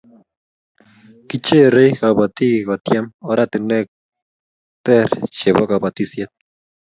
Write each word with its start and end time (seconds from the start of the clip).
Kicherei 1.27 1.91
kobotik 1.99 2.57
kotiem 2.67 3.05
oratinwek 3.31 3.87
ter 4.85 5.09
chebo 5.37 5.63
kobotisiet 5.69 6.31